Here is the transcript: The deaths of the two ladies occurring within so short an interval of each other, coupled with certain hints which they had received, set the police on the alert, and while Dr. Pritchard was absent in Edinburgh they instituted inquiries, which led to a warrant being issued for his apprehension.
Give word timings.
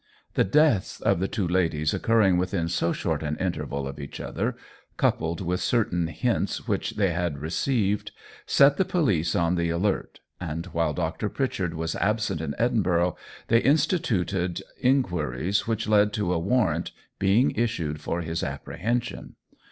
The 0.33 0.43
deaths 0.43 0.99
of 0.99 1.19
the 1.19 1.27
two 1.27 1.47
ladies 1.47 1.93
occurring 1.93 2.39
within 2.39 2.67
so 2.69 2.91
short 2.91 3.21
an 3.21 3.37
interval 3.37 3.87
of 3.87 3.99
each 3.99 4.19
other, 4.19 4.55
coupled 4.97 5.41
with 5.41 5.61
certain 5.61 6.07
hints 6.07 6.67
which 6.67 6.95
they 6.95 7.11
had 7.11 7.37
received, 7.37 8.11
set 8.47 8.77
the 8.77 8.83
police 8.83 9.35
on 9.35 9.53
the 9.53 9.69
alert, 9.69 10.19
and 10.39 10.65
while 10.65 10.95
Dr. 10.95 11.29
Pritchard 11.29 11.75
was 11.75 11.95
absent 11.97 12.41
in 12.41 12.55
Edinburgh 12.57 13.15
they 13.47 13.59
instituted 13.61 14.63
inquiries, 14.81 15.67
which 15.67 15.87
led 15.87 16.13
to 16.13 16.33
a 16.33 16.39
warrant 16.39 16.91
being 17.19 17.51
issued 17.51 18.01
for 18.01 18.21
his 18.21 18.41
apprehension. 18.41 19.35